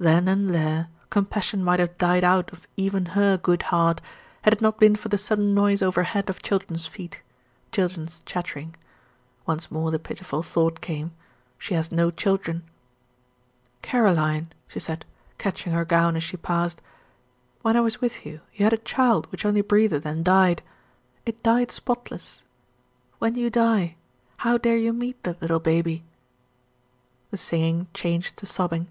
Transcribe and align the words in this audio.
Then 0.00 0.26
and 0.26 0.52
there, 0.52 0.88
compassion 1.10 1.62
might 1.62 1.78
have 1.78 1.96
died 1.96 2.24
out 2.24 2.52
of 2.52 2.66
even 2.76 3.06
her 3.14 3.36
good 3.36 3.62
heart, 3.62 4.00
had 4.42 4.52
it 4.54 4.60
not 4.60 4.80
been 4.80 4.96
for 4.96 5.08
the 5.10 5.16
sudden 5.16 5.54
noise 5.54 5.80
over 5.80 6.02
head 6.02 6.28
of 6.28 6.42
children's 6.42 6.88
feet 6.88 7.22
children's 7.70 8.18
chattering. 8.26 8.74
Once 9.46 9.70
more 9.70 9.92
the 9.92 10.00
pitiful 10.00 10.42
thought 10.42 10.80
came 10.80 11.12
"She 11.56 11.74
has 11.74 11.92
no 11.92 12.10
children." 12.10 12.64
"Caroline," 13.80 14.52
she 14.66 14.80
said, 14.80 15.04
catching 15.38 15.72
her 15.72 15.84
gown 15.84 16.16
as 16.16 16.24
she 16.24 16.36
passed, 16.36 16.82
"when 17.62 17.76
I 17.76 17.80
was 17.80 18.00
with 18.00 18.26
you, 18.26 18.40
you 18.52 18.64
had 18.64 18.72
a 18.72 18.76
child 18.76 19.30
which 19.30 19.44
only 19.44 19.60
breathed 19.60 20.04
and 20.04 20.24
died. 20.24 20.62
It 21.24 21.44
died 21.44 21.70
spotless. 21.70 22.42
When 23.20 23.36
you 23.36 23.50
die, 23.50 23.94
how 24.38 24.58
dare 24.58 24.76
you 24.78 24.92
meet 24.92 25.22
that 25.22 25.40
little 25.40 25.60
baby?" 25.60 26.02
The 27.30 27.36
singing 27.36 27.86
changed 27.94 28.36
to 28.38 28.46
sobbing. 28.46 28.90